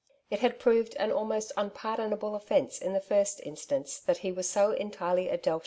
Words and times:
It 0.31 0.39
had 0.39 0.57
proved 0.57 0.95
an 0.95 1.11
almost 1.11 1.51
unpardonable 1.55 2.33
offence 2.33 2.79
in 2.79 2.93
the 2.93 2.99
first 2.99 3.39
instance 3.45 3.99
that 3.99 4.17
he 4.25 4.31
was 4.31 4.49
so 4.49 4.71
entirely 4.71 5.29
a 5.29 5.37
Delta. 5.37 5.59